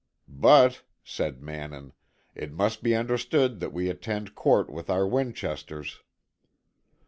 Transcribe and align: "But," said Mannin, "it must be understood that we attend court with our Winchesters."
"But," 0.27 0.81
said 1.03 1.43
Mannin, 1.43 1.93
"it 2.33 2.51
must 2.51 2.81
be 2.81 2.95
understood 2.95 3.59
that 3.59 3.71
we 3.71 3.87
attend 3.87 4.33
court 4.33 4.67
with 4.67 4.89
our 4.89 5.07
Winchesters." 5.07 6.01